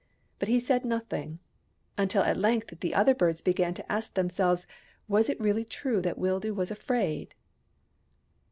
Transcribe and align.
But 0.39 0.47
he 0.47 0.59
said 0.59 0.83
nothing: 0.83 1.37
until 1.95 2.23
at 2.23 2.35
length 2.35 2.73
the 2.79 2.95
other 2.95 3.13
birds 3.13 3.43
began 3.43 3.75
to 3.75 3.91
ask 3.91 4.15
themselves 4.15 4.65
was 5.07 5.29
it 5.29 5.39
really 5.39 5.63
true 5.63 6.01
that 6.01 6.17
Wildoo 6.17 6.55
was 6.55 6.71
afraid 6.71 7.35